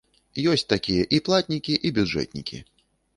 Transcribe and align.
Ёсць 0.53 0.63
такія 0.71 1.03
і 1.17 1.19
платнікі, 1.27 1.75
і 1.91 1.91
бюджэтнікі. 1.99 2.63